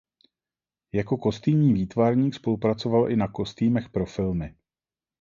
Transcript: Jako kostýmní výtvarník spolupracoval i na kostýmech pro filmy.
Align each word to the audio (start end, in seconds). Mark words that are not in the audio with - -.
Jako 0.93 1.17
kostýmní 1.17 1.73
výtvarník 1.73 2.33
spolupracoval 2.35 3.11
i 3.11 3.15
na 3.15 3.27
kostýmech 3.27 3.89
pro 3.89 4.05
filmy. 4.05 4.55